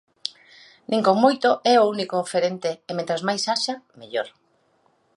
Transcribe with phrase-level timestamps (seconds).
[0.89, 4.27] Nin con moito é o único oferente e mentres máis haxa, mellor.